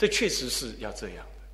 [0.00, 1.46] 这确实是要这样的。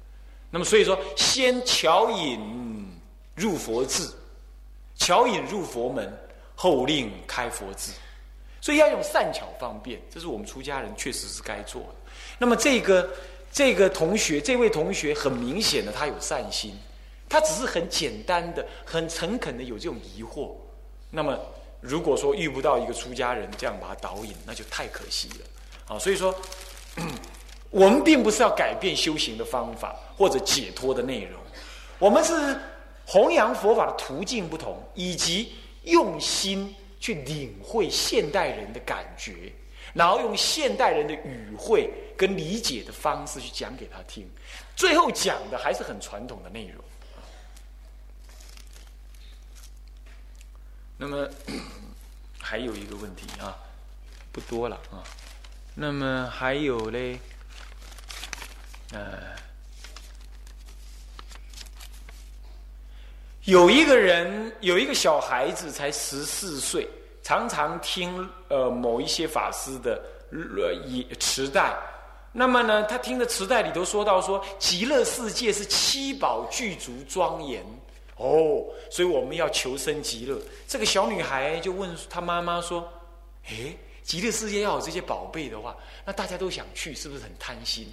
[0.50, 2.88] 那么所以说，先巧引
[3.34, 4.08] 入佛智，
[4.94, 6.16] 巧引入佛门，
[6.54, 7.90] 后令开佛智。
[8.60, 12.12] 所以要用善巧方便，这是我们出家人确实是该做的。
[12.38, 13.10] 那么这个
[13.50, 16.72] 这个同学，这位同学很明显的他有善心，
[17.28, 20.52] 他只是很简单的、很诚恳的有这种疑惑。
[21.10, 21.36] 那么
[21.80, 25.98] 如果说遇不到一个出家人这样把他导引，那就太可惜了啊！
[25.98, 26.32] 所以说，
[27.70, 31.40] 我们并不是要改变修行的方法或者解脱的内容，
[31.98, 32.58] 我们是
[33.04, 35.52] 弘扬佛法的途径不同，以及
[35.84, 39.52] 用心去领会现代人的感觉。
[39.94, 44.28] 然后用现代人的语汇跟理解的方式去讲给他听，
[44.74, 46.84] 最后讲的还是很传统的内容。
[50.98, 51.26] 那么
[52.38, 53.56] 还有一个问题啊，
[54.32, 55.02] 不多了啊。
[55.74, 57.18] 那么还有嘞，
[58.92, 59.36] 呃，
[63.44, 66.88] 有一个人，有一个小孩子才十四岁。
[67.22, 71.76] 常常听呃某一些法师的呃磁带，
[72.30, 77.64] 那么呢，他听的磁带里头说到说极乐世界是七宝具足庄严
[78.14, 80.40] 哦，所以我们要求生极乐。
[80.68, 82.88] 这个小女孩就问她妈妈说
[83.50, 87.92] ：“诶，极乐世界要有这些宝贝的话，那大家都想去，是不是很贪心？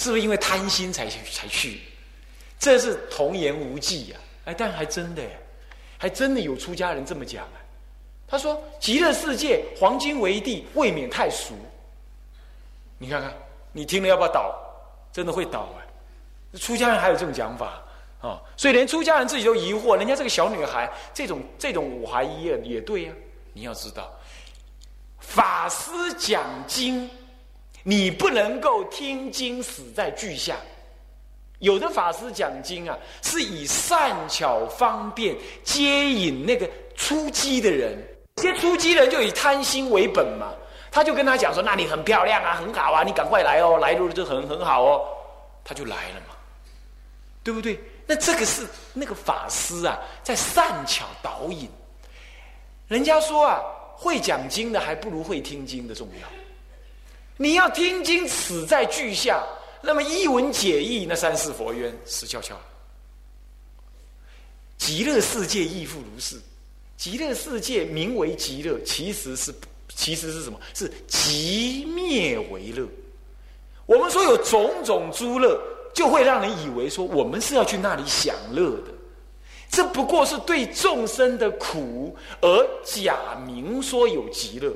[0.00, 1.82] 是不是因为贪心才才去？
[2.58, 4.16] 这是童言无忌呀！
[4.46, 5.22] 哎，但还真的。”
[5.98, 7.60] 还真的有出家人这么讲啊！
[8.26, 11.52] 他说：“极乐世界黄金为地，未免太俗。”
[12.96, 13.30] 你看看，
[13.72, 14.58] 你听了要不要倒？
[15.12, 15.84] 真的会倒啊！
[16.58, 17.82] 出家人还有这种讲法
[18.22, 18.40] 啊！
[18.56, 23.12] 所以连出家人自己都疑惑，人家这个小女孩这种这种五怀疑也也对呀。
[23.52, 24.10] 你要知道，
[25.18, 27.10] 法师讲经，
[27.82, 30.56] 你不能够听经死在句下。
[31.60, 37.96] 有的法师讲经啊，是以善巧方便接引那个出击的人，
[38.36, 40.54] 这些出击人就以贪心为本嘛，
[40.90, 45.04] 他就跟他讲说：“那你很漂亮啊，很好啊，你赶快来哦，来路就很很好哦。”
[45.62, 46.34] 他就来了嘛，
[47.44, 47.78] 对不对？
[48.06, 51.68] 那这个是那个法师啊，在善巧导引。
[52.88, 53.60] 人家说啊，
[53.94, 56.26] 会讲经的还不如会听经的重要。
[57.42, 59.42] 你要听经，此在句下。
[59.80, 62.54] 那么一文解义，那三世佛冤死翘翘。
[64.76, 66.36] 极乐世界亦复如是。
[66.98, 69.54] 极乐世界名为极乐，其实是
[69.88, 70.60] 其实是什么？
[70.74, 72.86] 是极灭为乐。
[73.86, 75.58] 我们说有种种诸乐，
[75.94, 78.92] 就会让人以为说我们是要去那里享乐的。
[79.70, 84.70] 这不过是对众生的苦而假名说有极乐，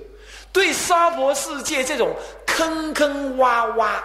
[0.51, 2.15] 对娑婆世界这种
[2.54, 4.00] 坑坑洼洼。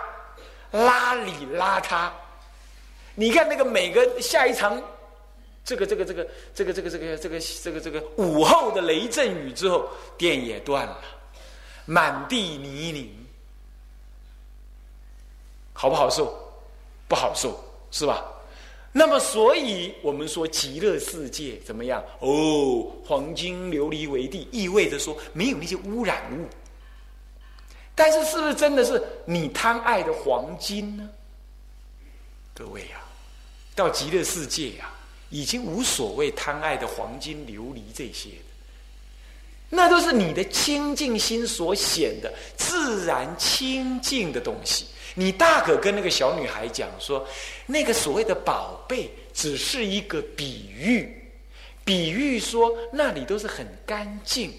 [0.72, 2.12] 邋里邋遢，
[3.16, 4.80] 你看那个每个下一场，
[5.66, 11.02] 这个这个这个这个这个这个这个这个这个午后的雷阵雨之后，电也断了，
[11.86, 13.08] 满地泥泞，
[15.74, 16.38] 好不好受？
[17.08, 18.24] 不好受，是吧？
[18.92, 22.04] 那么，所以我们说极乐世界怎么样？
[22.20, 26.48] 哦，黄金琉璃为地，意味着说没有那些污染物。
[28.00, 31.10] 但是，是不是真的是你贪爱的黄金呢？
[32.54, 33.02] 各位呀，
[33.76, 34.90] 到极乐世界呀，
[35.30, 38.46] 已经无所谓贪爱的黄金、琉璃这些的，
[39.70, 44.86] 那都是你的清净心所显的自然清净的东西。
[45.14, 47.28] 你大可跟那个小女孩讲说，
[47.66, 51.22] 那个所谓的宝贝只是一个比喻，
[51.84, 54.54] 比喻说那里都是很干净，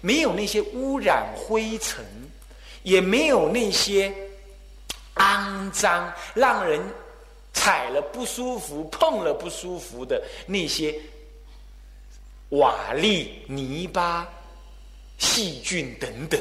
[0.00, 2.02] 没有那些污染灰尘。
[2.86, 4.14] 也没有那些
[5.16, 6.80] 肮脏、让人
[7.52, 10.94] 踩了不舒服、碰了不舒服的那些
[12.50, 14.24] 瓦砾、泥巴、
[15.18, 16.40] 细菌等等。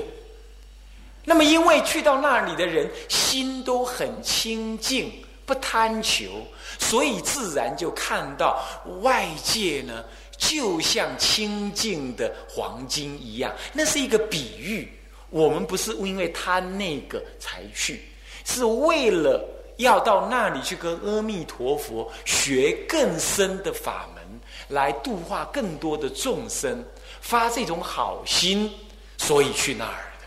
[1.23, 5.11] 那么，因为去到那里的人心都很清净，
[5.47, 6.45] 不贪求，
[6.77, 8.63] 所以自然就看到
[9.01, 10.05] 外界呢，
[10.37, 13.51] 就像清净的黄金一样。
[13.73, 14.91] 那是一个比喻。
[15.29, 18.03] 我们不是因为他那个才去，
[18.45, 19.43] 是为了
[19.77, 24.23] 要到那里去跟阿弥陀佛学更深的法门，
[24.69, 26.83] 来度化更多的众生，
[27.21, 28.71] 发这种好心，
[29.17, 30.25] 所以去那儿的。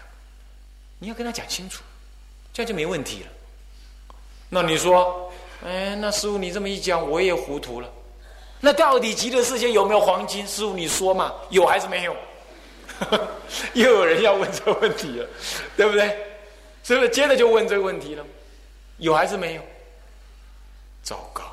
[0.98, 1.82] 你要跟他讲清楚，
[2.52, 3.28] 这样就没问题了。
[4.50, 5.32] 那你说，
[5.64, 7.88] 哎，那师傅你这么一讲，我也糊涂了。
[8.60, 10.46] 那到底极乐世界有没有黄金？
[10.46, 12.16] 师傅你说嘛，有还是没有？
[13.74, 15.26] 又有人要问这个问题了，
[15.76, 16.16] 对不对？
[16.84, 17.08] 是不是？
[17.10, 18.24] 接着就问这个问题了，
[18.98, 19.62] 有还是没有？
[21.02, 21.44] 糟糕！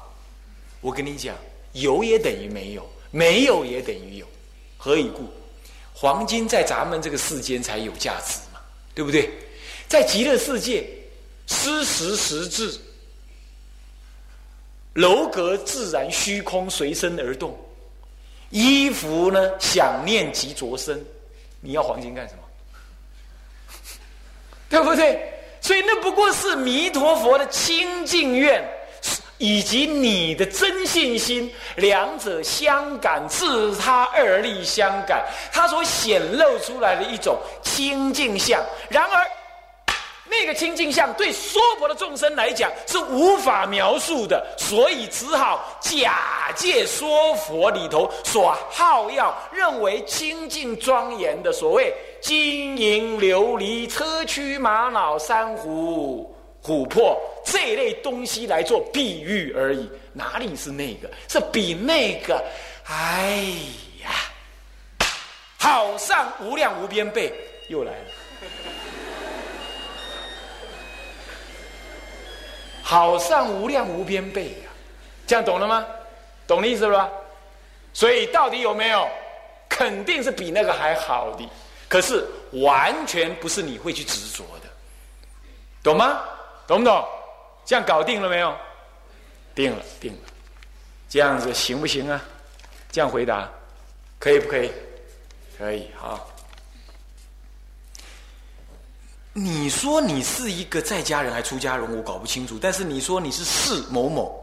[0.81, 1.35] 我跟你讲，
[1.73, 4.25] 有也等于没有，没有也等于有，
[4.77, 5.29] 何以故？
[5.93, 8.59] 黄金在咱们这个世间才有价值嘛，
[8.93, 9.29] 对不对？
[9.87, 10.85] 在极乐世界，
[11.47, 12.77] 失时实质，
[14.93, 17.57] 楼阁自然虚空随身而动，
[18.49, 21.01] 衣服呢想念即着身，
[21.65, 22.39] 你要黄金干什么？
[24.69, 25.33] 对不对？
[25.59, 28.63] 所以那不过是弥陀佛的清净愿，
[29.39, 38.63] 以及你的真信心，两者相感，自他二力相感，他所显露出来的一种清净相。
[38.89, 39.25] 然而。
[40.27, 61.07] 那个清净相对娑婆的众生来讲是无法描述的，所以只好假借说佛里头所好要认为清净庄严的所谓金银琉璃车驱玛瑙珊瑚琥珀这类东西来做比喻而已，哪里是那个？
[61.27, 62.43] 是比那个，
[62.87, 63.45] 哎
[64.01, 64.09] 呀，
[65.59, 67.31] 好上无量无边倍，
[67.69, 68.05] 又来了。
[72.87, 74.69] 好上无量无边倍呀，
[75.25, 75.83] 这样懂了吗？
[76.45, 77.09] 懂的意思了吧？
[77.93, 79.09] 所以到底有没有？
[79.67, 81.49] 肯定是比那个还好的，
[81.89, 84.69] 可是完全不是你会去执着的，
[85.81, 86.21] 懂吗？
[86.67, 87.03] 懂不懂？
[87.65, 88.55] 这样搞定了没有？
[89.55, 90.19] 定了，定了。
[91.09, 92.21] 这样子行不行啊？
[92.91, 93.49] 这样回答，
[94.19, 94.71] 可以不可以？
[95.57, 96.29] 可以，好。
[99.37, 102.57] 你说你是一个在家人还出家人，我搞不清楚。
[102.61, 104.33] 但是你说你是释某某，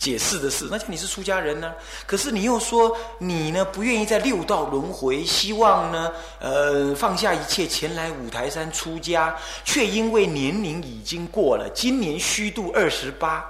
[0.00, 1.72] 解释的是，那就你是出家人呢。
[2.08, 6.10] 可是你又说你呢不愿意在六道轮回，希望呢
[6.40, 9.32] 呃放下一切前来五台山出家，
[9.64, 13.48] 却因为年龄已经过了，今年虚度二十八，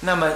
[0.00, 0.32] 那么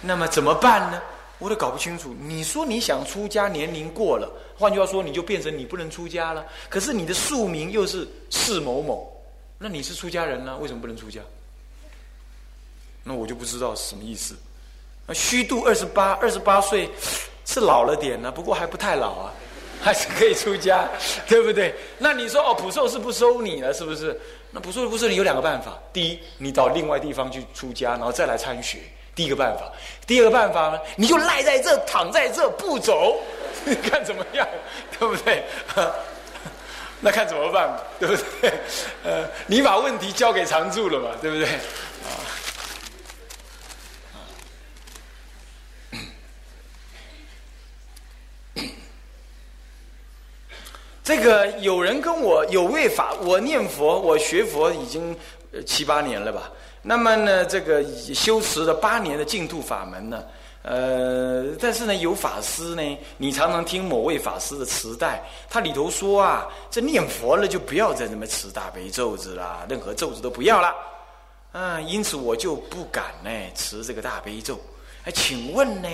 [0.00, 1.00] 那么怎么办呢？
[1.44, 2.16] 我都搞不清楚。
[2.18, 4.26] 你说你想出家，年龄过了，
[4.56, 6.42] 换句话说，你就变成你不能出家了。
[6.70, 9.14] 可是你的宿名又是释某某，
[9.58, 10.56] 那你是出家人呢？
[10.56, 11.20] 为什么不能出家？
[13.02, 14.34] 那我就不知道是什么意思。
[15.06, 16.88] 那虚度二十八，二十八岁
[17.44, 19.32] 是老了点呢，不过还不太老啊，
[19.82, 20.88] 还是可以出家，
[21.28, 21.74] 对不对？
[21.98, 24.18] 那你说哦，普寿是不收你了，是不是？
[24.50, 28.78] 那普寿不收你有两个办法：第一，你到另外地方去出家，然后再来参学。
[29.14, 29.70] 第一个办法，
[30.06, 30.80] 第二个办法呢？
[30.96, 33.20] 你就赖在这，躺在这不走，
[33.88, 34.46] 看怎么样？
[34.98, 35.44] 对不对？
[37.00, 37.78] 那看怎么办？
[38.00, 38.52] 对不对？
[39.04, 41.10] 呃，你把问题交给常住了嘛？
[41.20, 41.46] 对不对？
[41.46, 42.08] 啊，
[51.04, 55.14] 这个有人跟我有位法，我念佛，我学佛已经
[55.66, 56.50] 七八年了吧。
[56.86, 57.82] 那么呢，这个
[58.14, 60.22] 修持了八年的净土法门呢，
[60.60, 70.74] 呃，但是呢，有法师呢，你常常听某位法师的磁带，他里头说啊，这念佛了就不要再这么持大悲咒子啦，任何咒子都不要了，
[71.52, 74.60] 啊，因此我就不敢呢持这个大悲咒。
[75.04, 75.88] 哎，请问呢，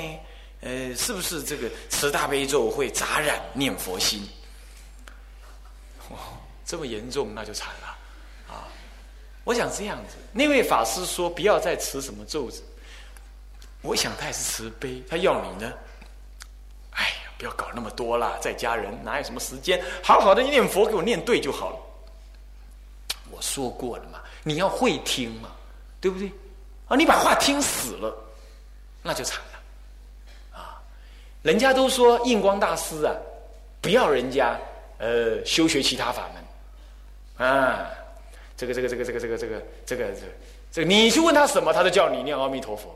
[0.63, 4.29] 呃，是不是这个持大悲咒会杂染念佛心？
[6.11, 6.19] 哇，
[6.67, 7.90] 这么严重，那就惨了。
[9.51, 12.63] 我想这样子，那位法师说不要再持什么咒子。
[13.83, 15.73] 我想他也是慈悲，他要你呢。
[16.93, 19.83] 哎呀，不要搞那么多啦，在家人哪有什么时间？
[20.05, 21.77] 好好的念佛，给我念对就好了。
[23.29, 25.51] 我说过了嘛，你要会听嘛，
[26.01, 26.31] 对不对？
[26.87, 28.17] 啊，你把话听死了，
[29.03, 30.61] 那就惨了。
[30.61, 30.81] 啊，
[31.43, 33.13] 人家都说印光大师啊，
[33.81, 34.57] 不要人家
[34.99, 36.29] 呃修学其他法
[37.39, 37.91] 门啊。
[38.67, 40.21] 这个这个这个这个这个这个这个这
[40.71, 42.95] 这个，你去问他什么，他都叫你念阿弥陀佛。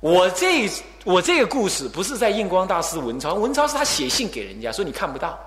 [0.00, 0.68] 我这
[1.04, 5.38] 我这个故事不是在印光大师文超，文超是他写信给人家说你看不到。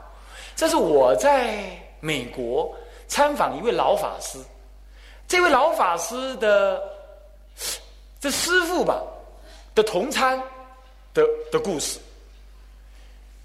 [0.55, 1.65] 这是我在
[1.99, 2.73] 美国
[3.07, 4.39] 参访一位老法师，
[5.27, 6.81] 这位老法师的
[8.21, 9.01] 这师傅吧
[9.73, 10.41] 的同参
[11.13, 11.99] 的的故事。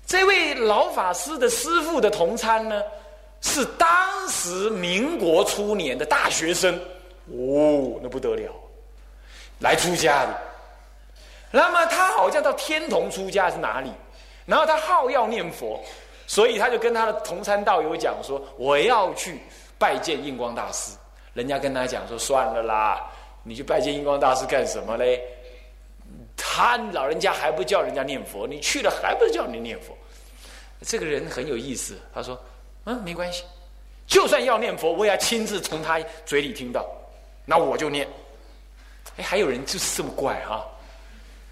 [0.07, 2.81] 这位老法师的师傅的同参呢？
[3.40, 6.75] 是当时民国初年的大学生，
[7.26, 8.52] 哦，那不得了，
[9.61, 10.38] 来出家的。
[11.50, 13.90] 那么他好像到天童出家是哪里？
[14.47, 15.82] 然后他好要念佛，
[16.26, 19.38] 所以他就跟他的同参道友讲说：“我要去
[19.78, 20.92] 拜见印光大师。”
[21.35, 23.11] 人家跟他讲说：“算了啦，
[23.42, 25.20] 你去拜见印光大师干什么嘞？
[26.37, 29.97] 他老人家还不叫人家念佛，你去了还不是叫你念佛？”
[30.82, 32.38] 这个人很有意思，他说。
[32.90, 33.44] 嗯，没关系，
[34.04, 36.85] 就算要念佛，我也要亲自从他嘴里听到，
[37.44, 38.09] 那我就念。
[39.16, 40.66] 哎，还有人就是这么怪哈！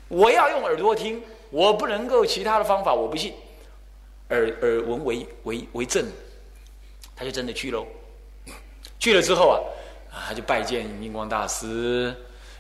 [0.09, 3.33] 我要用耳朵听，我不能够其他的方法，我不信。
[4.31, 6.05] 耳耳闻为为为证，
[7.15, 7.87] 他就真的去喽。
[8.99, 9.57] 去了之后啊，
[10.11, 12.13] 啊，他就拜见印光大师。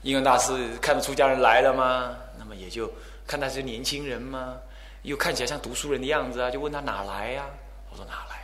[0.02, 2.16] 印光大师看到出家人来了吗？
[2.38, 2.88] 那么也就
[3.26, 4.56] 看他是年轻人吗？
[5.02, 7.44] 又看起来像读书人的样子啊，就问他哪来呀？
[7.90, 8.37] 我说哪来？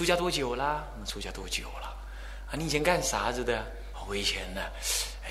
[0.00, 0.82] 出家多久啦？
[1.04, 1.94] 出家多久了？
[2.50, 3.62] 啊，你以前干啥子的？
[4.08, 4.62] 我以前呢，
[5.26, 5.30] 哎，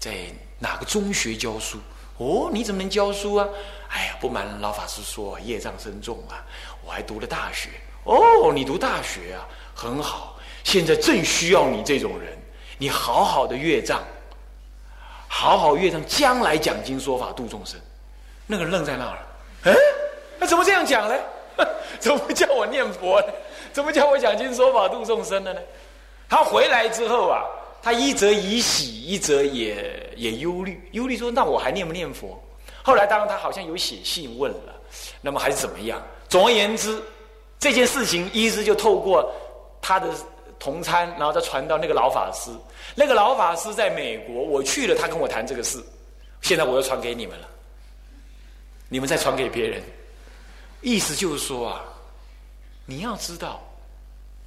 [0.00, 0.24] 在
[0.58, 1.78] 哪个中学教书？
[2.18, 3.46] 哦，你怎么能教书啊？
[3.88, 6.42] 哎呀，不瞒老法师说，业障深重啊，
[6.84, 7.68] 我还读了大学。
[8.02, 10.36] 哦，你读大学啊，很好。
[10.64, 12.36] 现在正需要你这种人，
[12.78, 14.02] 你好好的乐障，
[15.28, 17.80] 好好乐障，将来讲经说法度众生。
[18.44, 19.18] 那个愣在那儿。
[19.66, 19.74] 哎，
[20.36, 21.14] 那怎么这样讲呢？
[22.00, 23.28] 怎么叫我念佛呢？
[23.72, 25.60] 怎么叫我讲经说法度众生的呢？
[26.28, 27.44] 他回来之后啊，
[27.82, 30.80] 他一则以喜，一则也也忧虑。
[30.92, 32.40] 忧虑说：“那我还念不念佛？”
[32.82, 34.74] 后来当然他好像有写信问了，
[35.20, 36.02] 那么还是怎么样？
[36.28, 37.02] 总而言之，
[37.58, 39.28] 这件事情一直就透过
[39.82, 40.08] 他的
[40.58, 42.50] 同参，然后再传到那个老法师。
[42.94, 45.82] 那个老法师在美国，我去了，他跟我谈这个事。
[46.42, 47.48] 现在我又传给你们了。
[48.88, 49.82] 你们再传给别人，
[50.80, 51.84] 意思就是说啊，
[52.90, 53.62] 你要知道，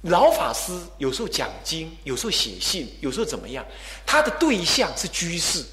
[0.02, 3.64] 老法师有时候讲经，有时候写信，有时候怎么样，
[4.04, 5.64] 他的对象是居士，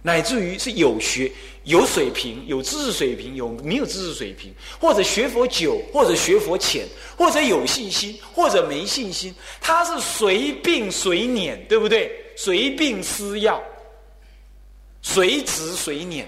[0.00, 1.30] 乃至于是有学、
[1.64, 6.88] 有水平、有知识水平、有没有知识水平，或者学佛久，或者学佛浅，
[7.18, 12.10] 或者有信心，或者没信心，他是随病随碾，对不对？
[12.34, 13.62] 随病施药，
[15.02, 16.26] 随治随撵。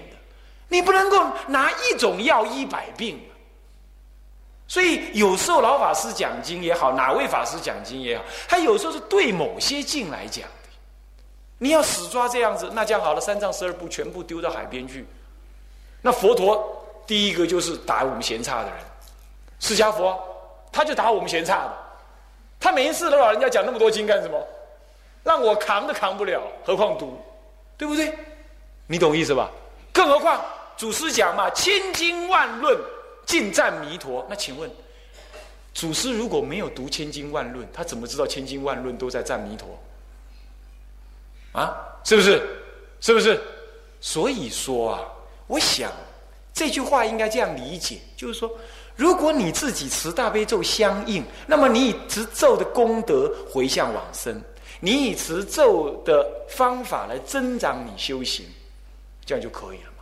[0.69, 3.19] 你不能够拿一种药医百病，
[4.73, 10.69] 所以有时候老法师讲经也好，哪位法师讲经也好，他有时候是对某些境来讲的。
[11.59, 15.05] 你要死抓这样子，那讲好了，三藏十二部全部丢到海边去。
[16.01, 18.73] 那佛陀第一个就是打我们嫌差的人，
[19.59, 20.19] 释迦佛
[20.71, 21.73] 他就打我们嫌差的，
[22.59, 24.43] 他每一次都老人家讲那么多经干什么？
[25.23, 27.21] 让我扛都扛不了，何况读，
[27.77, 28.11] 对不对？
[28.87, 29.51] 你懂意思吧？
[29.93, 30.43] 更何况。
[30.75, 32.75] 祖师讲嘛，千经万论
[33.25, 34.25] 尽赞弥陀。
[34.29, 34.69] 那请问，
[35.73, 39.79] 祖师如果没有读千经万论，他怎么知道千经万论都在赞弥陀？
[41.53, 42.41] 啊，是不是？
[42.99, 43.39] 是不是？
[44.01, 45.01] 所以说啊，
[45.47, 45.91] 我想
[46.53, 48.51] 这句话应该这样理解，就是说，
[48.95, 54.41] 如果你自己持大悲咒相应，那么你以持咒的功德回向往生，
[54.79, 58.45] 你以持咒的方法来增长你修行，
[59.25, 59.92] 这样就可以了。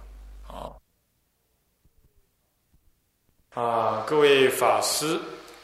[3.54, 5.20] 啊，各位法师，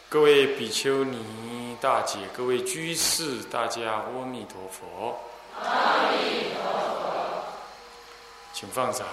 [0.09, 5.17] 各位比丘尼大姐，各位居士，大家阿弥陀佛。
[5.57, 7.43] 阿弥陀佛，
[8.51, 9.07] 请放掌。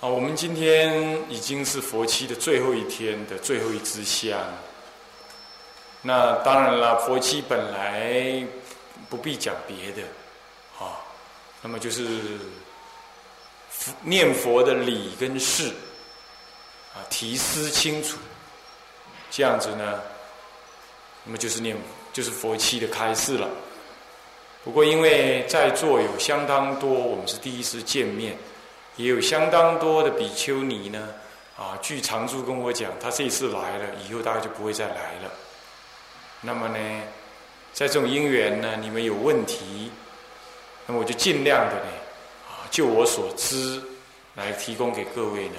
[0.00, 4.40] 好，我们今天已经是佛期的最后一天的最后一支香。
[6.00, 8.42] 那当然了，佛期本来
[9.10, 10.00] 不必讲别的，
[10.82, 10.96] 啊，
[11.60, 12.38] 那么就是
[14.00, 15.70] 念佛的理跟事。
[16.94, 18.16] 啊，提思清楚，
[19.30, 20.00] 这样子呢，
[21.24, 21.76] 那么就是念，
[22.12, 23.48] 就是佛期的开示了。
[24.62, 28.36] 不过，因为在座有相当多，我们是第一次见面，
[28.96, 31.08] 也有相当多的比丘尼呢。
[31.56, 35.30] 啊，据常住跟我讲，他这一次来了，以后大概就不会再来了。
[36.40, 37.02] 那么呢，
[37.72, 39.90] 在这种因缘呢，你们有问题，
[40.86, 41.90] 那么我就尽量的呢，
[42.48, 43.82] 啊，就我所知
[44.34, 45.56] 来提供给各位呢。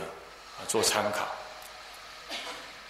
[0.68, 1.26] 做参考。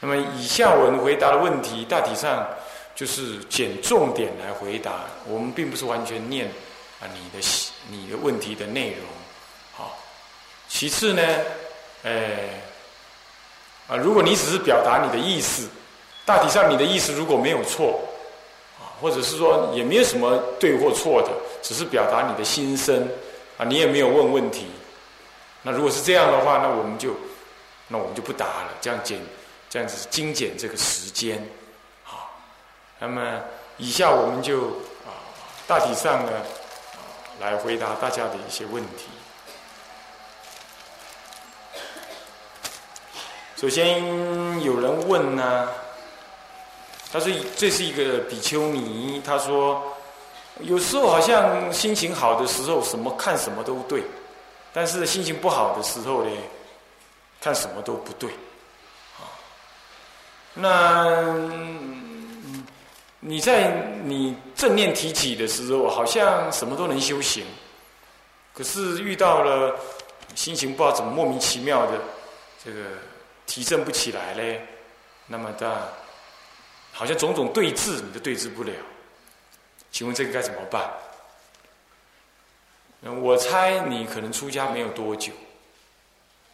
[0.01, 2.45] 那么以下我们回答的问题，大体上
[2.93, 4.91] 就是捡重点来回答。
[5.25, 6.47] 我们并不是完全念
[7.01, 7.47] 啊你的
[7.89, 8.99] 你的问题的内容。
[9.73, 9.97] 好，
[10.67, 11.23] 其次呢，
[12.03, 12.11] 呃，
[13.87, 15.67] 啊，如果你只是表达你的意思，
[16.23, 18.01] 大体上你的意思如果没有错，
[18.77, 21.31] 啊，或者是说也没有什么对或错的，
[21.63, 23.09] 只是表达你的心声，
[23.57, 24.67] 啊，你也没有问问题。
[25.63, 27.15] 那如果是这样的话，那我们就。
[27.87, 29.19] 那我们就不答了，这样减，
[29.69, 31.47] 这样子精简这个时间，
[32.03, 32.31] 好。
[32.97, 33.41] 那么
[33.77, 34.67] 以下我们就
[35.05, 35.13] 啊，
[35.67, 36.97] 大体上呢，啊，
[37.39, 39.09] 来回答大家的一些问题。
[43.55, 44.03] 首先
[44.63, 45.69] 有人问呢，
[47.13, 49.95] 他说这是一个比丘尼，他说
[50.59, 54.03] 有时候好像心情好的时候，什么看什么都对，
[54.73, 56.31] 但是心情不好的时候呢？
[57.45, 58.31] 看什么都不对，
[59.19, 59.29] 啊，
[60.55, 61.31] 那
[63.19, 63.69] 你在
[64.03, 67.45] 你正念提起的时候，好像什么都能修行，
[68.51, 69.79] 可是遇到了
[70.33, 72.01] 心情不知道怎么莫名其妙的
[72.63, 72.79] 这个
[73.45, 74.67] 提振不起来嘞，
[75.27, 75.93] 那么的，
[76.93, 78.73] 好像种种对峙你都对峙不了，
[79.91, 80.91] 请问这个该怎么办？
[83.21, 85.31] 我猜你可能出家没有多久，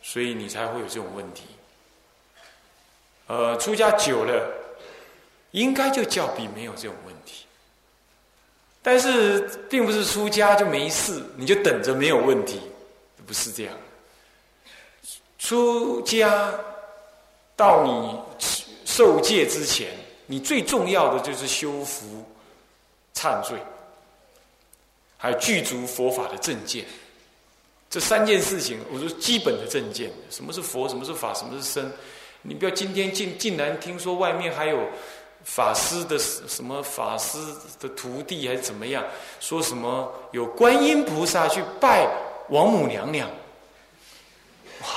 [0.02, 1.44] 所以你才会有这种问题。
[3.28, 4.58] 呃，出家久了。
[5.52, 7.46] 应该就较比没有这种问题，
[8.82, 12.62] 但是并不是出家就没事，你就等着没有问题，
[13.28, 13.78] 不是这样。
[15.38, 16.54] 出家
[17.58, 18.18] 到你
[18.86, 19.90] 受戒之前，
[20.26, 22.26] 你最重要的就是修福、
[23.14, 23.60] 忏罪，
[25.18, 26.86] 还有具足佛法的正见。
[27.92, 30.10] 这三件事情，我说基本的正见。
[30.32, 30.90] 什么是佛？
[30.90, 31.32] 什么是法？
[31.36, 31.92] 什么是身？
[32.42, 34.80] 你不要今天竟竟然听说外面还有。
[35.44, 37.40] 法师的什么法师
[37.80, 39.04] 的徒弟还是怎么样？
[39.40, 42.08] 说什么有观音菩萨去拜
[42.50, 43.28] 王母娘娘？
[44.84, 44.88] 哇！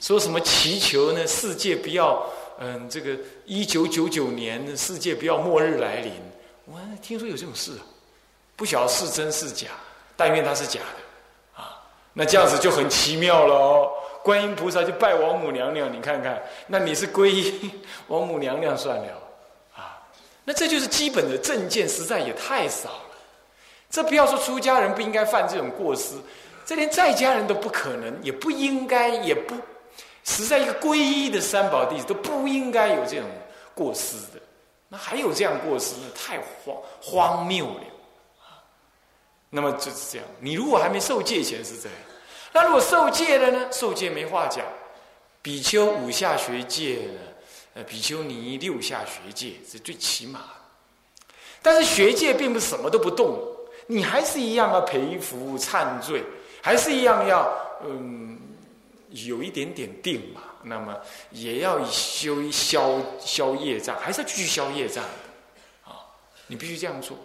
[0.00, 1.26] 说什么祈求呢？
[1.26, 2.22] 世界不要
[2.58, 6.12] 嗯，这个一九九九年世界不要末日来临。
[6.66, 7.72] 我听说有这种事，
[8.54, 9.68] 不晓得是真是假，
[10.14, 11.01] 但愿它是假的。
[12.12, 13.90] 那这样子就很奇妙了哦。
[14.22, 17.70] 观音菩萨就拜王母娘娘，你看看，那你是皈依
[18.06, 19.04] 王母娘娘算了
[19.74, 20.00] 啊。
[20.44, 23.16] 那这就是基本的正见，实在也太少了。
[23.90, 26.14] 这不要说出家人不应该犯这种过失，
[26.64, 29.56] 这连在家人都不可能，也不应该，也不
[30.24, 33.26] 实在一个皈依的三宝弟子都不应该有这种
[33.74, 34.40] 过失的。
[34.88, 37.84] 那还有这样过失，太荒荒谬了！
[39.54, 40.26] 那么就是这样。
[40.40, 41.98] 你如果还没受戒前是这样，
[42.54, 43.68] 那如果受戒了呢？
[43.70, 44.64] 受戒没话讲，
[45.42, 47.20] 比丘五下学戒呢？
[47.74, 50.40] 呃，比丘尼六下学戒是最起码，
[51.62, 53.40] 但是学戒并不是什么都不动，
[53.86, 56.22] 你还是一样要培福忏罪，
[56.62, 57.50] 还是一样要
[57.84, 58.38] 嗯
[59.10, 60.94] 有一点点定嘛，那么
[61.30, 66.00] 也要修消消业障，还是要继续消业障的啊，
[66.46, 67.16] 你必须这样做。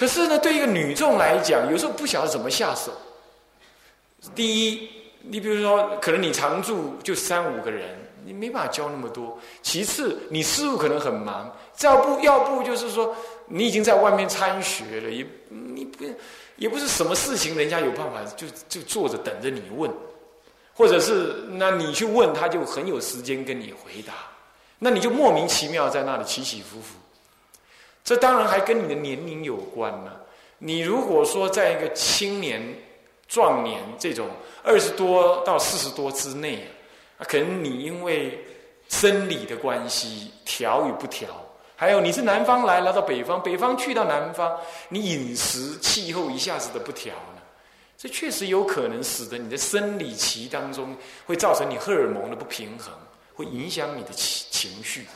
[0.00, 2.90] 可是呢，对一个女众来讲，有时候不晓得怎么下手。
[4.34, 4.88] 第一，
[5.20, 7.86] 你比如说，可能你常住就三五个人。
[8.24, 9.38] 你没办法教那么多。
[9.60, 13.14] 其次，你师傅可能很忙，要不要不就是说，
[13.46, 16.04] 你已经在外面参学了，也你不
[16.56, 19.90] 也不是什么事情，人家有办法就就坐着等着你问，
[20.74, 24.14] 或者是那你去问他，就很有时间跟你回答，
[24.78, 26.94] 那你就莫名其妙在那里起起伏伏。
[28.10, 30.10] 这当然还跟你的年龄有关呢。
[30.58, 32.60] 你如果说在一个青年、
[33.28, 34.26] 壮年这种
[34.64, 36.66] 二十多到四十多之内。
[37.28, 38.44] 可能你因为
[38.88, 41.28] 生理的关系调与不调，
[41.76, 47.42] 还有你是南方来来到北方，北方去到南方，你饮食气候一下子的不调呢，
[47.96, 50.96] 这确实有可能使得你的生理期当中
[51.26, 52.92] 会造成你荷尔蒙的不平衡，
[53.36, 55.06] 会影响你的情情绪。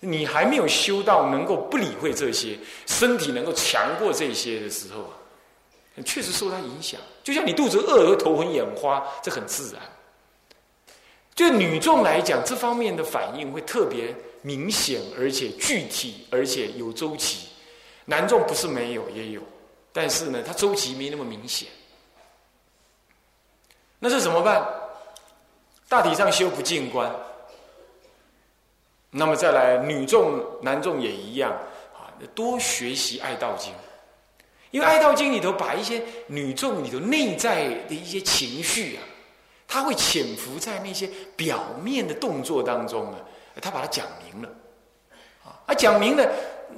[0.00, 5.12] 你还没有修到能够不理会这些，身体能够强过这些的时候啊，
[6.04, 6.98] 确实受它影响。
[7.22, 9.82] 就像你肚子饿而头昏眼花，这很自然。
[11.34, 17.48] 对女众来讲，这方面的反应会特别明显，而且具体，而且有周期。
[18.06, 19.42] 男众不是没有，也有，
[19.92, 21.68] 但是呢，它周期没那么明显。
[23.98, 24.66] 那这怎么办？
[25.88, 27.14] 大体上修不进关。
[29.10, 31.52] 那么再来，女众、男众也一样
[31.94, 33.72] 啊，多学习《爱道经》，
[34.70, 39.02] 因为《爱道经》里头把一些女众里头内在的一些情绪啊。
[39.72, 43.20] 他会潜伏在那些表面的动作当中啊，
[43.62, 44.48] 他把它讲明了，
[45.64, 46.28] 啊，讲明了，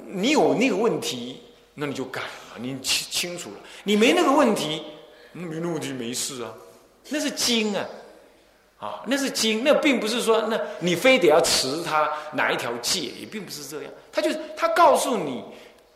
[0.05, 1.41] 你有那个问题，
[1.73, 4.83] 那你就改了，你清清楚了，你没那个问题，
[5.31, 6.53] 没那问题没事啊，
[7.09, 7.83] 那是经啊，
[8.83, 15.43] 啊，那是经，那并不是说，那你非得要持他哪一条戒，也并不是这样，他就是他告诉你。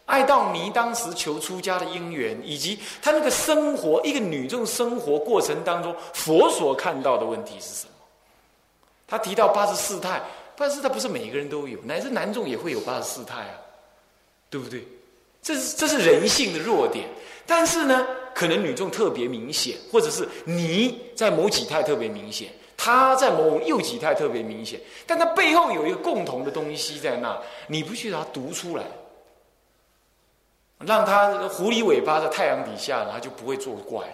[0.08, 7.91] 爱道尼当时求出家的因缘，以及他那个生活，一个女众生活过程当中，佛所看到的问题是什么？
[9.06, 10.21] 他提到八十四态，
[10.56, 13.60] 八十四态不是每一个人都有，乃至男众也会有八十四态啊，
[14.50, 14.88] 对不对？
[15.41, 17.06] 这是这是人性的弱点，
[17.45, 22.47] 但是呢，可能女众特别明显，或者是你在某几态特别明显，
[22.78, 27.38] 他在某右几态特别明显，但他背后有一个共同的东西在那，
[27.68, 28.84] 你不去把它读出来。
[30.86, 34.08] 让他狐狸尾巴在太阳底下，他就不会作怪。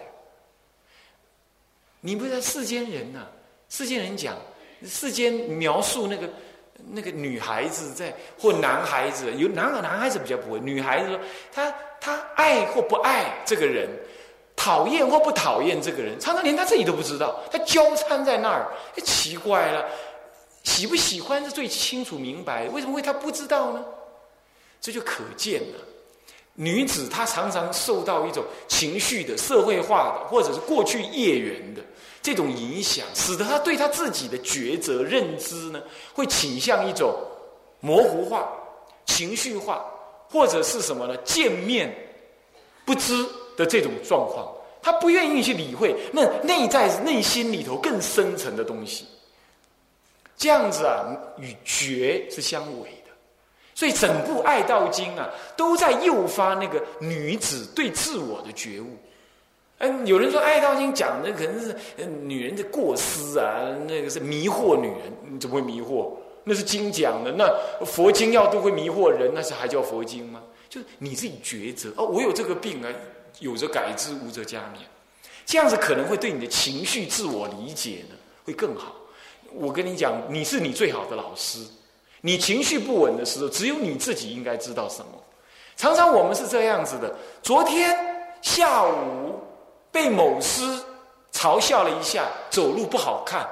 [2.00, 3.26] 你不是世间人呐？
[3.68, 4.34] 世间人讲，
[4.82, 6.28] 世间描述那个
[6.90, 11.20] 那个女孩子在或男孩子有男男孩子比较不会，女孩子说
[11.52, 13.88] 他他爱或不爱这个人，
[14.56, 18.68] 讨厌或不讨厌这个人，常常连他自己都不知道，他交参在那儿，
[19.02, 19.84] 奇怪了，
[20.62, 23.84] 喜不喜欢是最清楚明白，为什么会他不知道呢？
[24.80, 25.78] 这就可见了，
[26.54, 31.82] 女子她常常受到一种情绪的社会化的，或者是过去业缘的。
[32.22, 35.82] 这种影响，使得她对她自己的抉择认知呢，
[36.14, 37.14] 会倾向一种
[37.80, 38.50] 模糊化、
[39.04, 39.84] 情绪化，
[40.30, 41.16] 或者是什么呢？
[41.18, 41.94] 见面
[42.86, 49.06] 不知的这种状况，他不愿意去理会那内在内心里头更深层的东西。
[50.36, 51.06] 这样子啊，
[51.38, 53.10] 与觉是相违的。
[53.74, 58.86] 所以整部《爱道经》啊，都在诱发那个女子对自我的觉悟。
[59.78, 61.76] 嗯，有人说《爱道经》讲的可能是
[62.22, 66.12] 女人的过失啊，那个是迷惑女人，你怎么会迷惑？
[66.44, 67.48] 那是经讲的，那
[67.84, 70.42] 佛经要都会迷惑人，那是还叫佛经吗？
[70.68, 72.88] 就是你自己抉择哦，我有这个病啊，
[73.40, 74.78] 有则改之，无则加勉，
[75.44, 78.94] 这样子可能会对你的情绪自我理解呢会更好。
[79.52, 81.60] 我跟你讲，你是你最好的老师，
[82.20, 85.12] 你情绪不稳的时候，只有你自己应该知道什么。
[85.76, 87.96] 常常我们是这样子的，昨天
[88.42, 89.40] 下午。
[89.94, 90.60] 被某师
[91.32, 93.48] 嘲笑了一下，走路不好看，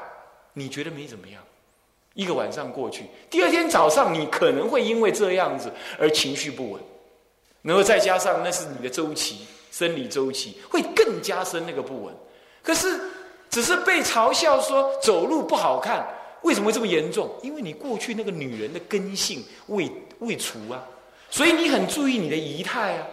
[0.54, 1.40] 你觉得没怎么样？
[2.14, 6.82] 一个晚上过去，第二天早上你可能会因为这样子而情绪不稳，
[7.62, 12.14] 然后再加上那是你的周期，生理周期会更加深那个不稳。
[12.62, 13.00] 可是
[13.50, 16.06] 只是被嘲笑说走路不好看，
[16.42, 17.28] 为什么会这么严重？
[17.42, 20.80] 因为你过去那个女人的根性未未除啊，
[21.28, 23.06] 所以你很注意你的仪态啊。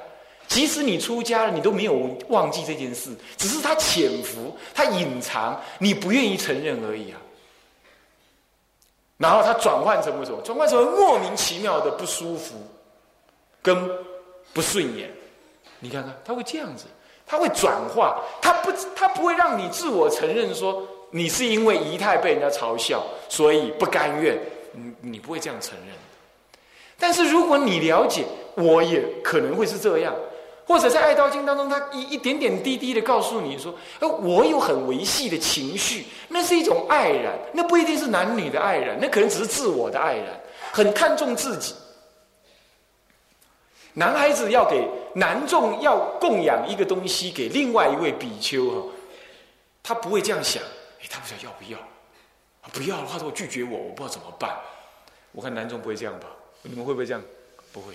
[0.47, 7.21] 即使你出家了，你都没有忘记这件事，只是他潜伏、他隐藏，你不愿意承认而已啊。
[9.17, 10.41] 然后他转换成为什么？
[10.41, 12.55] 转换成莫名其妙的不舒服，
[13.61, 13.87] 跟
[14.51, 15.11] 不顺眼。
[15.79, 16.85] 你看看，他会这样子，
[17.25, 24.37] 他会转化，他不，他不会让你自我承认说你是因为仪态被人家嘲笑，所以不甘愿。
[24.73, 25.95] 你你不会这样承认。
[26.97, 30.13] 但是如果你了解，我也可能会是这样。
[30.67, 40.25] 或者在《爱道经》当中，他一一点点滴滴的告诉你说：“呃，我有很维系的情绪，那是一种爱然，那不一定是男女的爱然，那可能只是自我的爱然，
[40.71, 41.73] 很看重自己。
[43.93, 48.87] 男孩子要给男众要供养一个东西给另外一位比丘哈，
[49.81, 50.61] 他不会这样想，
[51.01, 51.79] 哎，他不知道要不要，
[52.71, 54.55] 不要的话，我拒绝我，我不知道怎么办。
[55.31, 56.27] 我看男众不会这样吧？
[56.61, 57.21] 你们会不会这样？
[57.71, 57.93] 不会，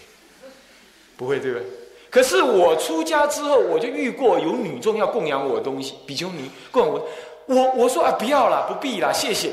[1.17, 1.67] 不会，对不对？”
[2.11, 7.09] 可是我出家之后，我就遇过有女众要供养我的东西，比丘尼供养我，
[7.47, 9.51] 我我说啊，不要了，不必了，谢谢。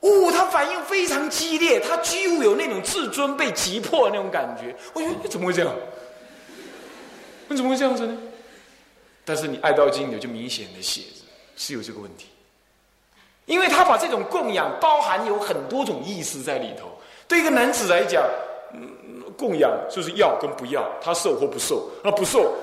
[0.00, 4.74] 哦，他反应非常激烈，他几乎有那种自尊被击破的那种感觉。
[4.94, 5.72] 我说怎么会这样？
[7.48, 8.16] 你怎么会这样子呢？
[9.24, 11.24] 但是你《爱道经》里就明显的写着
[11.56, 12.26] 是有这个问题，
[13.46, 16.88] 因为他把这种供养包含有很多种意思在里头。
[17.28, 18.22] 对一个男子来讲，
[18.72, 18.90] 嗯。
[19.36, 22.54] 供养就是要跟不要，他受或不受，那不受，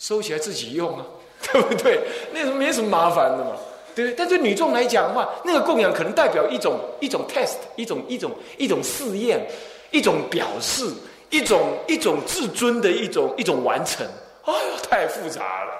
[0.00, 1.06] 收起来自己用啊，
[1.52, 2.00] 对不对？
[2.32, 3.52] 那什么没什么麻烦的嘛，
[3.94, 4.14] 对不对？
[4.18, 9.46] 但对女众来讲的话，那个供养可能代表一种一种 test，一种一种一种试验，
[9.92, 10.92] 一种表示，
[11.30, 14.06] 一种一种自尊的一种一种完成。
[14.44, 15.72] 哎呦，太复杂了。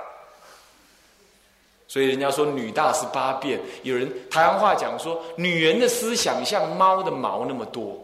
[1.89, 8.03] 所以人家说女大十八变，有人台湾话讲说，女人的思想像猫的毛那么多。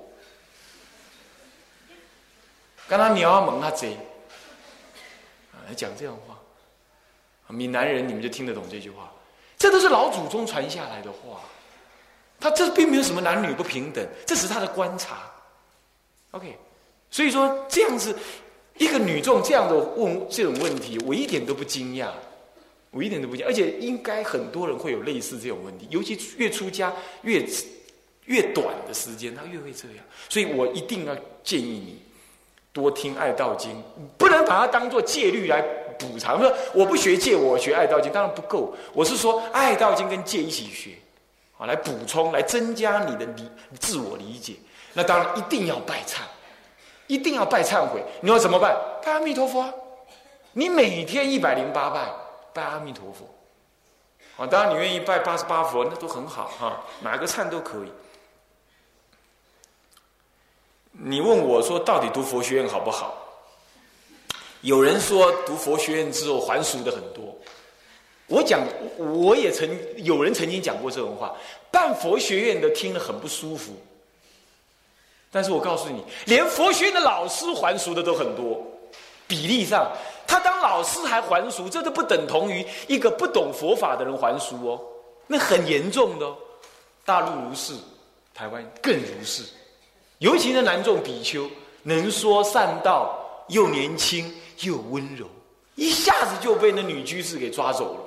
[2.89, 3.97] 刚刚你要蒙他贼
[5.53, 6.37] 啊，讲这样话，
[7.49, 9.11] 闽南人你们就听得懂这句话，
[9.59, 11.41] 这都是老祖宗传下来的话，
[12.39, 15.19] 他这并没有什么男女不平等，这是他的观察。
[16.33, 16.59] OK，
[17.13, 18.13] 所以说这样子
[18.79, 22.09] 一个女众这样的问这种问题，我一点都不惊讶，
[22.91, 27.47] 我一点都不惊，而且应该很多人会有类似这种问题，尤其越出家越
[28.25, 32.03] 越短的时间，他越会这样，所以我一定要建议你。
[32.75, 33.71] 多听《爱道经》，
[34.17, 35.61] 不能把它当做戒律来
[35.99, 36.41] 补偿。
[36.41, 38.75] 说我不学戒，我学《爱道经》当然不够。
[38.95, 40.93] 我是说，《爱道经》跟戒一起学，
[41.59, 43.47] 啊，来补充，来增加你的理
[43.79, 44.55] 自我理解。
[44.95, 46.21] 那当然一定要拜忏，
[47.07, 48.03] 一定要拜忏悔。
[48.21, 48.77] 你要怎么办？
[49.05, 49.73] 拜阿弥陀佛。
[50.53, 52.11] 你每天一百零八拜，
[52.53, 53.25] 拜阿弥陀佛。
[54.37, 57.93] 啊，当然你愿意拜八十八佛，那都很好哈，哪个忏都可以。
[60.93, 63.17] 你问我说，到底读佛学院好不好？
[64.61, 67.37] 有人说读佛学院之后还俗的很多。
[68.29, 68.61] 我讲，
[68.97, 71.35] 我也曾有人曾经讲过这种话，
[71.71, 73.73] 办佛学院的听了很不舒服。
[75.35, 78.63] 但是我告诉你，连佛学院的老师还俗的都很多，
[79.27, 79.91] 比例上，
[80.27, 84.81] 他当老师还还俗，这都不等同于一个不懂佛法的人还俗哦，
[85.27, 86.37] 那很严重的哦。
[87.07, 87.73] 大陆如是，
[88.35, 89.43] 台湾更如是，
[90.19, 91.51] 尤其是南众比丘，
[91.83, 93.19] 能说善道，
[93.49, 95.27] 又年轻又温柔，
[95.77, 98.01] 一下子就被那女居士给抓走了。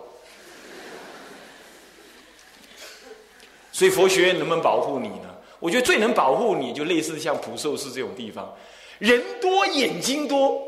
[3.72, 5.35] 所以佛学院能不能保护你呢？
[5.66, 8.56] 我觉得最能保护你就类似像普寿寺这种地方，
[9.00, 10.64] 人多眼睛多，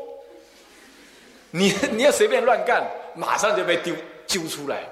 [1.52, 2.84] 你 你要随便乱干，
[3.14, 3.94] 马上就被丢
[4.26, 4.82] 揪出来。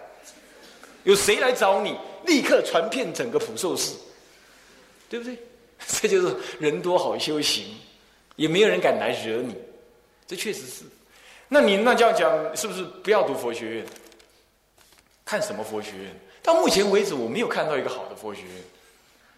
[1.02, 3.96] 有谁来找你，立刻传遍整个普寿寺，
[5.10, 5.36] 对不对？
[6.00, 7.64] 这就是人多好修行，
[8.36, 9.56] 也没有人敢来惹你，
[10.24, 10.84] 这确实是。
[11.48, 13.86] 那你那这样讲，是不是不要读佛学院？
[15.24, 16.20] 看什么佛学院？
[16.44, 18.50] 到目前为止，我没有看到一个好的佛学院，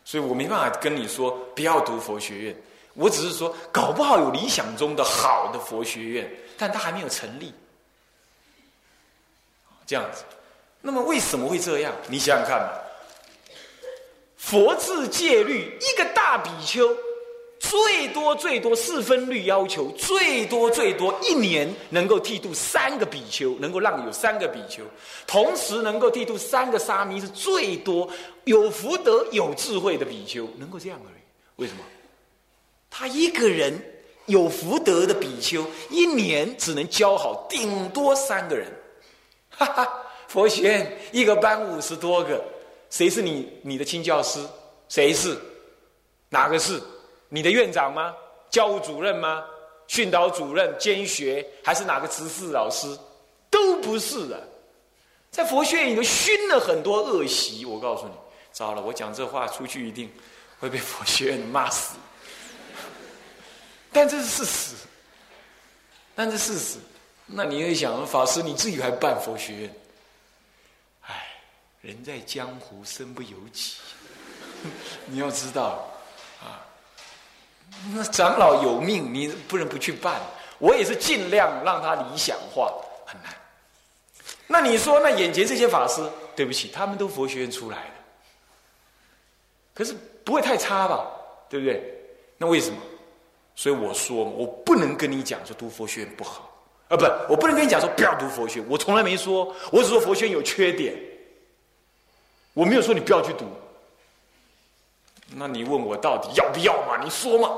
[0.09, 2.57] 所以我没办法跟你说不要读佛学院。
[2.95, 7.53] 我只是说，搞不好有理想中的好的佛学院，但它还没有成立，
[9.87, 10.25] 这样子。
[10.81, 11.93] 那么为什么会这样？
[12.09, 12.67] 你想想看，
[14.39, 16.89] 佛制戒律，一个大比丘
[17.61, 24.83] 最多最多四分律要求，最多最多一年能够剃度三个比丘，能够让有三个比丘，
[25.27, 28.09] 同时能够剃度三个沙弥是最多
[28.45, 31.23] 有福德有智慧的比丘能够这样而已。
[31.57, 31.81] 为什么？
[32.91, 33.79] 他一个人
[34.27, 38.73] 有福德的比丘，一年只能教好顶多三个人，
[39.51, 40.03] 哈 哈。
[40.29, 42.45] 佛学一个班五十多个，
[42.91, 44.39] 谁是你你的亲教师？
[44.89, 45.37] 谁是？
[46.29, 46.79] 哪个是？
[47.29, 48.15] 你的院长吗？
[48.51, 49.45] 教务主任吗？
[49.87, 52.99] 训导主任兼学还是哪个执事老师？
[53.51, 54.47] 都不是的，
[55.31, 57.65] 在佛学院里头熏了很多恶习。
[57.65, 58.13] 我告诉你，
[58.53, 60.13] 糟了，我讲这话出去一定
[60.61, 61.97] 会被佛学院骂死。
[63.91, 64.77] 但这是事实，
[66.15, 66.79] 但是事实。
[67.25, 69.75] 那你会想，法师你自己还办佛学院？
[71.07, 71.27] 哎
[71.81, 73.77] 人在江湖，身不由己。
[75.07, 75.89] 你要知道，
[76.43, 76.68] 啊，
[77.95, 80.21] 那 长老有命，你不能不去办。
[80.59, 82.73] 我也是尽量让他理想化，
[83.07, 83.33] 很难。
[84.47, 86.03] 那你说，那眼前这些法师，
[86.35, 87.93] 对不起，他们都佛学院出来的，
[89.75, 91.07] 可是不会太差吧？
[91.49, 91.95] 对不对？
[92.37, 92.77] 那为什么？
[93.55, 96.51] 所以我说，我不能跟你讲说读佛学院不好
[96.89, 98.69] 啊，不，我不能跟你讲说不要读佛学院。
[98.69, 100.97] 我从来没说，我只说佛学院有缺点。
[102.55, 103.45] 我没有说你不要去读，
[105.35, 106.99] 那你问我到底要不要嘛？
[107.03, 107.51] 你说嘛？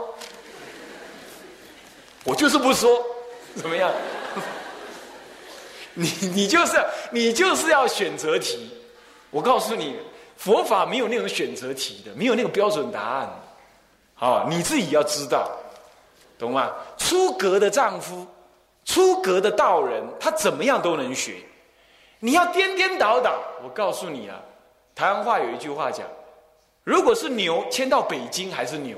[2.24, 3.02] 我就是不说，
[3.56, 3.90] 怎么样？
[5.94, 8.70] 你你就是你就是要选择题。
[9.30, 9.96] 我告诉你，
[10.36, 13.30] 佛法没有那种选择题的，没有那个标准答案。
[14.14, 15.50] 好，你自己要知道，
[16.38, 16.70] 懂吗？
[16.98, 18.26] 出格的丈夫，
[18.84, 21.36] 出格的道人，他怎么样都能学。
[22.18, 24.38] 你要颠颠倒倒，我告诉你啊。
[24.94, 26.06] 台湾话有一句话讲
[26.84, 28.96] ：“如果是牛迁到北京还是牛，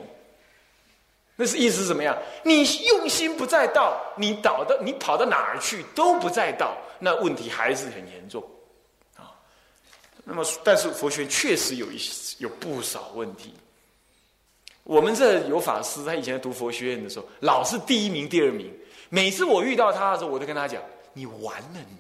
[1.35, 2.17] 那是意思怎么样？
[2.45, 8.43] 你用心不在道，你倒到你跑到哪儿去都不在道，那问题还是很严重
[9.17, 9.35] 啊。
[10.25, 13.53] 那么，但是佛学确实有一些有不少问题。
[14.85, 18.73] 我们这有法师，他以前读佛学院的时候，老是第一名、第二名。
[19.09, 21.97] 每次我遇到他的时候，我都跟他讲：你完了你。”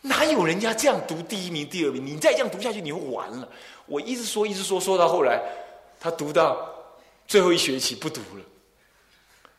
[0.00, 2.04] 哪有人家这样读第一名、第二名？
[2.06, 3.48] 你再这样读下去，你会完了。
[3.88, 5.40] 我一直说，一直说，说到后来，
[5.98, 6.68] 他读到
[7.26, 8.44] 最后一学期不读了。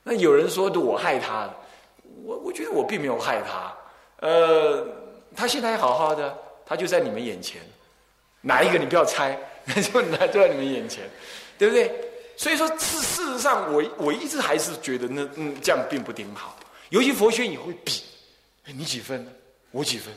[0.04, 1.50] 那有人说我害他，
[2.24, 3.76] 我我觉得我并没有害他。
[4.22, 4.88] 呃，
[5.36, 7.62] 他现在还好好的，他就在你们眼前。
[8.42, 9.38] 哪一个你不要猜，
[9.68, 11.04] 就就在你们眼前，
[11.58, 11.92] 对不对？
[12.38, 16.56] 所以说，事事实上，我我一直还是觉得那嗯这样并不顶好。
[16.89, 18.02] 尤其佛学也会比，
[18.65, 19.32] 你几分呢？
[19.72, 20.13] 我几分？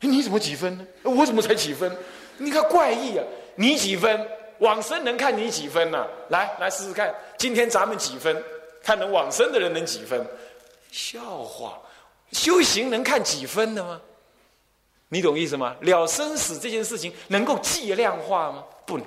[0.00, 0.86] 你怎么几分呢？
[1.02, 1.94] 我怎么才几分？
[2.38, 3.24] 你看怪异啊！
[3.60, 4.26] 你几分？
[4.60, 6.06] 往生能看你几分呢？
[6.30, 8.42] 来，来试试看，今天咱们几分？
[8.82, 10.26] 看能往生的人能几分？
[10.90, 11.78] 笑话！
[12.32, 14.00] 修行能看几分的吗？
[15.08, 15.76] 你懂意思吗？
[15.82, 18.64] 了生死这件事情能够计量化吗？
[18.86, 19.06] 不能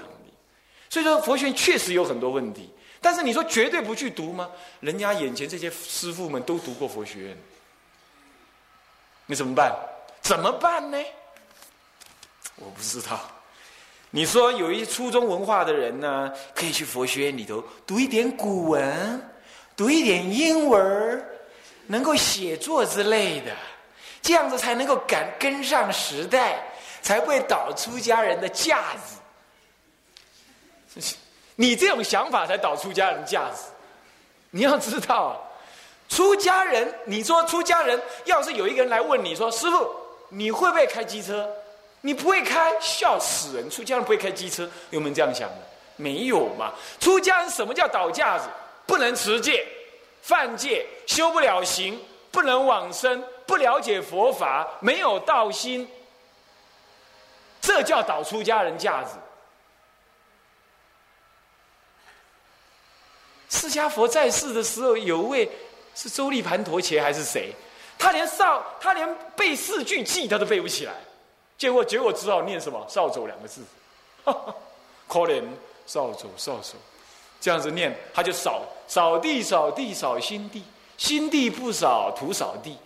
[0.87, 2.69] 所以说，佛学确实有很多问题。
[3.01, 4.47] 但是你说绝对不去读吗？
[4.81, 7.37] 人家眼前这些师傅们都读过佛学院，
[9.25, 9.75] 你怎么办？
[10.21, 10.97] 怎么办呢？
[12.57, 13.19] 我不知道。
[14.15, 19.31] 你说有一些初中文化的人呢，可以去佛学院里头读一点古文，
[19.75, 21.25] 读一点英文，
[21.87, 23.51] 能够写作之类的，
[24.21, 26.63] 这样子才能够赶跟上时代，
[27.01, 28.83] 才会倒出家人的架
[30.93, 31.01] 子。
[31.55, 33.63] 你这种想法才导出家人价值。
[34.51, 35.43] 你要知道，
[36.07, 39.89] 出家人，你说出家人，要是有一个人来问你说：“师傅，
[40.29, 41.49] 你会不会开机车？”
[42.05, 43.69] 你不会开，笑死人！
[43.69, 45.55] 出家人不会开机车，有没有这样想的？
[45.95, 46.73] 没有嘛。
[46.99, 48.49] 出家人什么叫倒架子？
[48.85, 49.65] 不能持戒、
[50.21, 51.97] 犯戒、修不了行，
[52.29, 55.87] 不能往生，不了解佛法，没有道心，
[57.61, 59.15] 这叫倒出家人架子。
[63.49, 65.49] 释迦佛在世的时候，有位
[65.95, 67.53] 是周利盘陀伽还是谁？
[67.97, 70.93] 他连少，他连背四句偈他都背不起来，
[71.57, 73.61] 结果结果只好念什么“扫帚”两个字，
[75.07, 75.41] 可怜
[75.85, 76.75] 扫帚扫帚，
[77.39, 80.63] 这样子念，他就扫扫地扫地扫心地，
[80.97, 82.77] 心地不扫土扫地。